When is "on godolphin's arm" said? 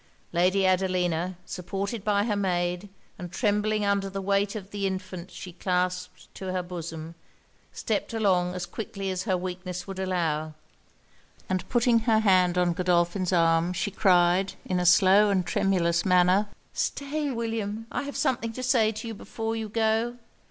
12.57-13.73